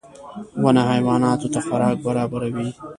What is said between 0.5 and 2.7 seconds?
•ونه حیواناتو ته خوراک برابروي.